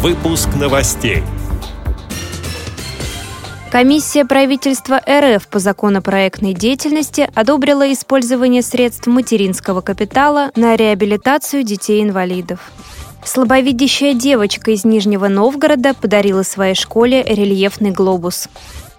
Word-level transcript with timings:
Выпуск 0.00 0.50
новостей. 0.54 1.24
Комиссия 3.72 4.24
правительства 4.24 5.00
РФ 5.04 5.48
по 5.48 5.58
законопроектной 5.58 6.54
деятельности 6.54 7.28
одобрила 7.34 7.92
использование 7.92 8.62
средств 8.62 9.08
материнского 9.08 9.80
капитала 9.80 10.52
на 10.54 10.76
реабилитацию 10.76 11.64
детей-инвалидов. 11.64 12.70
Слабовидящая 13.24 14.14
девочка 14.14 14.70
из 14.70 14.84
Нижнего 14.84 15.26
Новгорода 15.26 15.94
подарила 15.94 16.44
своей 16.44 16.76
школе 16.76 17.24
рельефный 17.24 17.90
глобус. 17.90 18.48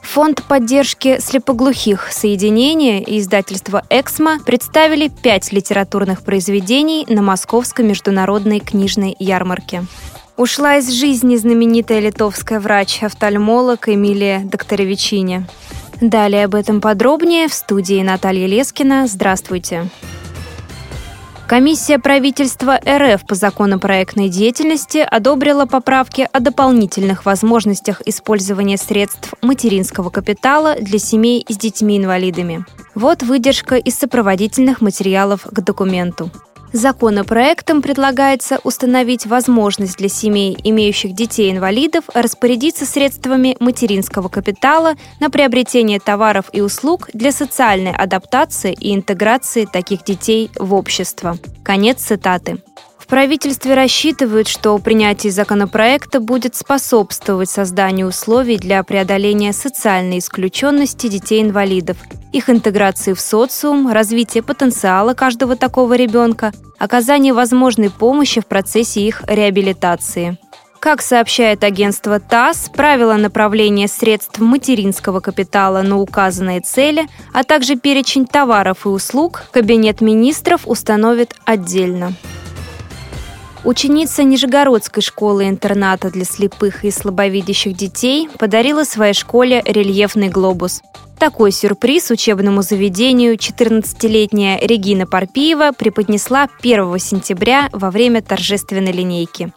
Фонд 0.00 0.44
поддержки 0.44 1.18
слепоглухих 1.18 2.12
соединения 2.12 3.00
и 3.00 3.18
издательство 3.18 3.82
«Эксмо» 3.90 4.38
представили 4.46 5.08
пять 5.08 5.50
литературных 5.50 6.22
произведений 6.22 7.04
на 7.08 7.20
Московской 7.20 7.84
международной 7.84 8.60
книжной 8.60 9.16
ярмарке. 9.18 9.82
Ушла 10.36 10.78
из 10.78 10.90
жизни 10.90 11.36
знаменитая 11.36 12.00
литовская 12.00 12.58
врач-офтальмолог 12.58 13.88
Эмилия 13.88 14.40
Докторовичини. 14.40 15.46
Далее 16.00 16.46
об 16.46 16.56
этом 16.56 16.80
подробнее 16.80 17.46
в 17.46 17.54
студии 17.54 18.02
Наталья 18.02 18.48
Лескина. 18.48 19.06
Здравствуйте. 19.06 19.88
Комиссия 21.46 22.00
правительства 22.00 22.80
РФ 22.84 23.24
по 23.26 23.36
законопроектной 23.36 24.28
деятельности 24.28 25.06
одобрила 25.08 25.66
поправки 25.66 26.26
о 26.32 26.40
дополнительных 26.40 27.26
возможностях 27.26 28.02
использования 28.04 28.76
средств 28.76 29.34
материнского 29.40 30.10
капитала 30.10 30.74
для 30.80 30.98
семей 30.98 31.46
с 31.48 31.56
детьми-инвалидами. 31.56 32.64
Вот 32.96 33.22
выдержка 33.22 33.76
из 33.76 33.94
сопроводительных 33.96 34.80
материалов 34.80 35.42
к 35.44 35.60
документу. 35.60 36.28
Законопроектом 36.74 37.82
предлагается 37.82 38.58
установить 38.64 39.26
возможность 39.26 39.96
для 39.98 40.08
семей, 40.08 40.58
имеющих 40.64 41.14
детей-инвалидов, 41.14 42.06
распорядиться 42.12 42.84
средствами 42.84 43.56
материнского 43.60 44.28
капитала 44.28 44.94
на 45.20 45.30
приобретение 45.30 46.00
товаров 46.00 46.46
и 46.52 46.60
услуг 46.62 47.10
для 47.12 47.30
социальной 47.30 47.92
адаптации 47.92 48.72
и 48.72 48.92
интеграции 48.92 49.66
таких 49.66 50.02
детей 50.02 50.50
в 50.56 50.74
общество. 50.74 51.38
Конец 51.62 52.02
цитаты. 52.02 52.60
В 52.98 53.06
правительстве 53.06 53.74
рассчитывают, 53.74 54.48
что 54.48 54.76
принятие 54.78 55.30
законопроекта 55.30 56.18
будет 56.18 56.56
способствовать 56.56 57.50
созданию 57.50 58.08
условий 58.08 58.56
для 58.56 58.82
преодоления 58.82 59.52
социальной 59.52 60.18
исключенности 60.18 61.06
детей-инвалидов, 61.06 61.98
их 62.34 62.50
интеграции 62.50 63.12
в 63.12 63.20
социум, 63.20 63.90
развития 63.90 64.42
потенциала 64.42 65.14
каждого 65.14 65.54
такого 65.54 65.94
ребенка, 65.94 66.52
оказания 66.78 67.32
возможной 67.32 67.90
помощи 67.90 68.40
в 68.40 68.46
процессе 68.46 69.00
их 69.02 69.22
реабилитации. 69.28 70.36
Как 70.80 71.00
сообщает 71.00 71.64
агентство 71.64 72.18
ТАСС, 72.18 72.68
правила 72.68 73.14
направления 73.14 73.88
средств 73.88 74.40
материнского 74.40 75.20
капитала 75.20 75.82
на 75.82 75.98
указанные 75.98 76.60
цели, 76.60 77.06
а 77.32 77.44
также 77.44 77.76
перечень 77.76 78.26
товаров 78.26 78.84
и 78.84 78.88
услуг 78.88 79.44
Кабинет 79.52 80.00
министров 80.00 80.62
установит 80.66 81.36
отдельно. 81.46 82.12
Ученица 83.64 84.24
Нижегородской 84.24 85.02
школы-интерната 85.02 86.10
для 86.10 86.26
слепых 86.26 86.84
и 86.84 86.90
слабовидящих 86.90 87.74
детей 87.74 88.28
подарила 88.38 88.84
своей 88.84 89.14
школе 89.14 89.62
рельефный 89.64 90.28
глобус. 90.28 90.82
Такой 91.18 91.52
сюрприз 91.52 92.10
учебному 92.10 92.62
заведению 92.62 93.36
14-летняя 93.36 94.58
Регина 94.60 95.06
Парпиева 95.06 95.72
преподнесла 95.72 96.48
1 96.60 96.98
сентября 96.98 97.68
во 97.72 97.90
время 97.90 98.20
торжественной 98.20 98.92
линейки. 98.92 99.52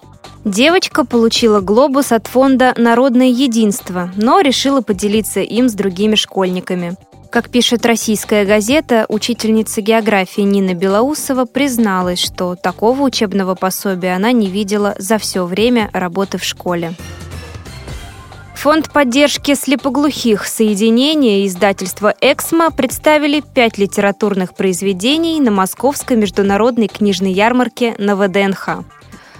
Девочка 0.45 1.03
получила 1.03 1.59
глобус 1.59 2.13
от 2.13 2.27
фонда 2.27 2.73
«Народное 2.77 3.27
единство», 3.27 4.09
но 4.15 4.39
решила 4.39 4.81
поделиться 4.81 5.41
им 5.41 5.67
с 5.67 5.73
другими 5.73 6.15
школьниками. 6.15 6.95
Как 7.29 7.49
пишет 7.49 7.85
российская 7.85 8.45
газета, 8.45 9.05
учительница 9.09 9.81
географии 9.81 10.41
Нина 10.41 10.73
Белоусова 10.73 11.43
призналась, 11.43 12.19
что 12.19 12.55
такого 12.55 13.01
учебного 13.01 13.55
пособия 13.55 14.15
она 14.15 14.31
не 14.31 14.47
видела 14.47 14.95
за 14.97 15.17
все 15.17 15.43
время 15.43 15.89
работы 15.91 16.37
в 16.37 16.43
школе. 16.45 16.93
Фонд 18.57 18.91
поддержки 18.91 19.53
слепоглухих 19.53 20.47
соединения 20.47 21.43
и 21.43 21.47
издательство 21.47 22.15
«Эксмо» 22.21 22.71
представили 22.71 23.41
пять 23.41 23.77
литературных 23.77 24.55
произведений 24.55 25.39
на 25.39 25.51
Московской 25.51 26.17
международной 26.17 26.87
книжной 26.87 27.31
ярмарке 27.31 27.93
на 27.99 28.15
ВДНХ. 28.15 28.83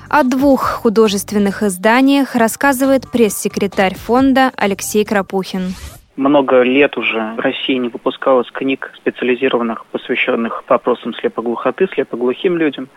О 0.07 0.23
двух 0.23 0.69
художественных 0.69 1.63
изданиях 1.63 2.35
рассказывает 2.35 3.09
пресс-секретарь 3.09 3.95
фонда 3.95 4.51
Алексей 4.55 5.03
Крапухин 5.03 5.73
много 6.17 6.63
лет 6.63 6.97
уже 6.97 7.33
в 7.37 7.39
России 7.39 7.75
не 7.75 7.89
выпускалось 7.89 8.49
книг, 8.51 8.91
специализированных, 8.95 9.85
посвященных 9.85 10.63
вопросам 10.67 11.13
слепоглухоты, 11.13 11.87
слепоглухим 11.93 12.57
людям. 12.57 12.89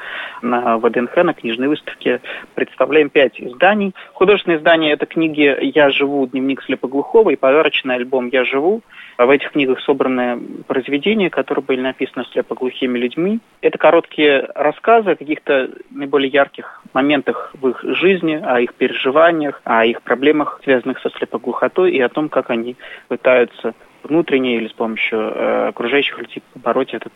На 0.42 0.78
ВДНХ, 0.78 1.16
на 1.16 1.34
книжной 1.34 1.68
выставке 1.68 2.20
представляем 2.54 3.10
пять 3.10 3.40
изданий. 3.40 3.94
Художественные 4.14 4.58
издания– 4.58 4.92
это 4.92 5.06
книги 5.06 5.56
«Я 5.60 5.90
живу. 5.90 6.26
Дневник 6.26 6.62
слепоглухого» 6.62 7.30
и 7.30 7.36
подарочный 7.36 7.94
альбом 7.94 8.28
«Я 8.28 8.44
живу». 8.44 8.82
В 9.18 9.28
этих 9.28 9.52
книгах 9.52 9.80
собраны 9.80 10.40
произведения, 10.66 11.28
которые 11.28 11.62
были 11.62 11.82
написаны 11.82 12.24
слепоглухими 12.32 12.96
людьми. 12.98 13.40
Это 13.60 13.76
короткие 13.76 14.48
рассказы 14.54 15.10
о 15.10 15.16
каких-то 15.16 15.68
наиболее 15.90 16.30
ярких 16.30 16.82
моментах 16.94 17.52
в 17.60 17.68
их 17.68 17.82
жизни, 17.82 18.40
о 18.42 18.60
их 18.60 18.72
переживаниях, 18.72 19.60
о 19.64 19.84
их 19.84 20.00
проблемах, 20.00 20.60
связанных 20.64 21.00
со 21.00 21.10
слепоглухотой, 21.10 21.92
и 21.92 22.00
о 22.00 22.08
том, 22.08 22.30
как 22.30 22.48
они 22.48 22.76
пытаются 23.10 23.74
внутренне 24.04 24.56
или 24.56 24.68
с 24.68 24.72
помощью 24.72 25.18
э, 25.18 25.68
окружающих 25.68 26.16
людей 26.18 26.42
побороть 26.54 26.94
этот 26.94 27.12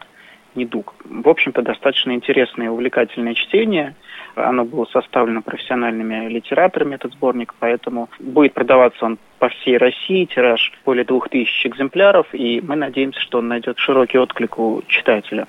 недуг. 0.57 0.95
В 1.05 1.29
общем-то, 1.29 1.63
достаточно 1.63 2.13
интересное 2.13 2.67
и 2.67 2.69
увлекательное 2.69 3.35
чтение. 3.35 3.95
Оно 4.35 4.65
было 4.65 4.87
составлено 4.87 5.41
профессиональными 5.41 6.29
литераторами, 6.29 6.97
этот 6.97 7.13
сборник, 7.13 7.55
поэтому 7.61 8.09
будет 8.19 8.55
продаваться 8.55 9.05
он 9.05 9.19
по 9.39 9.49
всей 9.49 9.79
России, 9.79 10.25
тираж 10.25 10.73
более 10.85 11.05
двух 11.05 11.29
тысяч 11.29 11.65
экземпляров, 11.65 12.27
и 12.33 12.61
мы 12.61 12.75
надеемся, 12.75 13.21
что 13.21 13.39
он 13.39 13.49
найдет 13.49 13.79
широкий 13.79 14.19
отклик 14.19 14.59
у 14.59 14.83
читателя. 14.89 15.47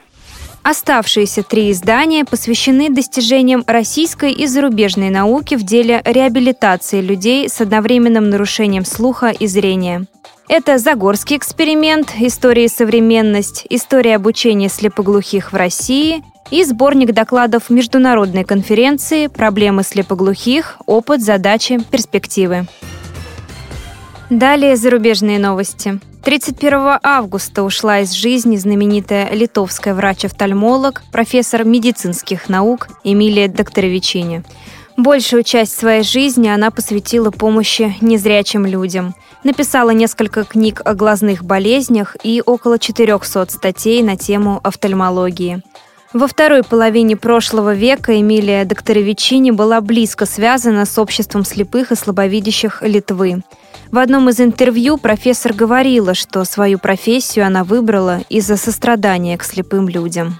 Оставшиеся 0.63 1.44
три 1.44 1.72
издания 1.72 2.25
посвящены 2.25 2.89
достижениям 2.89 3.63
российской 3.67 4.31
и 4.31 4.47
зарубежной 4.47 5.11
науки 5.11 5.55
в 5.55 5.63
деле 5.63 6.01
реабилитации 6.03 7.01
людей 7.01 7.47
с 7.47 7.61
одновременным 7.61 8.29
нарушением 8.29 8.84
слуха 8.84 9.28
и 9.28 9.45
зрения. 9.45 10.05
Это 10.47 10.78
Загорский 10.78 11.38
эксперимент, 11.38 12.13
история 12.19 12.66
и 12.66 12.69
современность, 12.69 13.66
история 13.72 14.16
обучения 14.16 14.69
слепоглухих 14.69 15.51
в 15.51 15.56
России 15.56 16.23
и 16.51 16.63
сборник 16.63 17.13
докладов 17.13 17.72
международной 17.72 18.44
конференции 18.44 19.25
«Проблемы 19.25 19.81
слепоглухих. 19.81 20.78
Опыт, 20.85 21.23
задачи, 21.23 21.79
перспективы». 21.89 22.67
Далее 24.29 24.75
зарубежные 24.75 25.39
новости. 25.39 26.00
31 26.23 27.00
августа 27.01 27.63
ушла 27.63 28.01
из 28.01 28.11
жизни 28.11 28.57
знаменитая 28.57 29.31
литовская 29.31 29.95
врач-офтальмолог, 29.95 31.01
профессор 31.11 31.63
медицинских 31.63 32.50
наук 32.50 32.88
Эмилия 33.03 33.47
Докторовичини. 33.47 34.44
Большую 34.97 35.44
часть 35.44 35.78
своей 35.78 36.03
жизни 36.03 36.47
она 36.47 36.72
посвятила 36.72 37.29
помощи 37.29 37.95
незрячим 38.00 38.66
людям. 38.66 39.13
Написала 39.44 39.89
несколько 39.89 40.45
книг 40.45 40.81
о 40.85 40.94
глазных 40.94 41.44
болезнях 41.44 42.16
и 42.23 42.41
около 42.45 42.79
400 42.79 43.47
статей 43.50 44.01
на 44.01 44.16
тему 44.16 44.61
офтальмологии. 44.63 45.61
Во 46.13 46.28
второй 46.28 46.63
половине 46.63 47.17
прошлого 47.17 47.73
века 47.73 48.17
Эмилия 48.17 48.63
Докторовичини 48.63 49.51
была 49.51 49.81
близко 49.81 50.25
связана 50.25 50.85
с 50.85 50.97
обществом 50.97 51.43
слепых 51.43 51.91
и 51.91 51.96
слабовидящих 51.96 52.81
Литвы. 52.81 53.41
В 53.91 53.97
одном 53.97 54.29
из 54.29 54.40
интервью 54.40 54.97
профессор 54.97 55.53
говорила, 55.53 56.14
что 56.14 56.46
свою 56.46 56.79
профессию 56.79 57.46
она 57.46 57.66
выбрала 57.66 58.22
из-за 58.29 58.55
сострадания 58.55 59.37
к 59.37 59.43
слепым 59.43 59.90
людям. 59.90 60.40